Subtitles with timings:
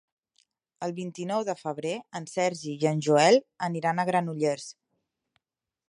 [0.85, 1.91] El vint-i-nou de febrer
[2.21, 4.71] en Sergi i en Joel aniran a Granollers.